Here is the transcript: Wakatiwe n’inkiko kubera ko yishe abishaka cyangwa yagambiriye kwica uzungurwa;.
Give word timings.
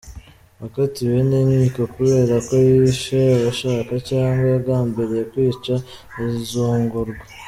Wakatiwe 0.61 1.17
n’inkiko 1.29 1.81
kubera 1.95 2.35
ko 2.47 2.53
yishe 2.67 3.19
abishaka 3.37 3.93
cyangwa 4.09 4.43
yagambiriye 4.53 5.23
kwica 5.31 5.73
uzungurwa;. 6.23 7.23